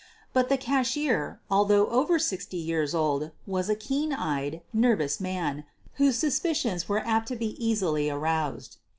[0.33, 5.63] But the cashier, although over sixty years old, was a keen eyed, nervous man,
[5.97, 8.77] whose suspicions were apt to be easily aroused.